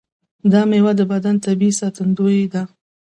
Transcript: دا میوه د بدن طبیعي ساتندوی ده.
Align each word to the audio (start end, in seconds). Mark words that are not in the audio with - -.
دا 0.51 0.61
میوه 0.69 0.91
د 0.99 1.01
بدن 1.11 1.35
طبیعي 1.45 1.77
ساتندوی 1.79 2.39
ده. 2.53 2.61